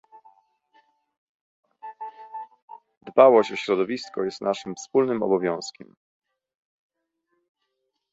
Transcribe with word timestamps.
Dbałość 3.01 3.51
o 3.51 3.55
środowisko 3.55 4.23
jest 4.23 4.41
naszym 4.41 4.75
wspólnym 4.75 5.23
obowiązkiem 5.23 5.95